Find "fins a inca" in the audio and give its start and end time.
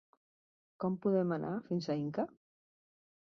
1.67-2.25